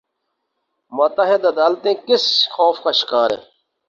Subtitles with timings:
[0.91, 3.41] ماتحت عدالتیں کس خوف کا شکار تھیں؟